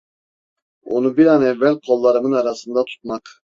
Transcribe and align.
Onu 0.83 1.17
bir 1.17 1.25
an 1.25 1.41
evvel 1.41 1.79
kollarımın 1.79 2.31
arasında 2.31 2.83
tutmak… 2.85 3.29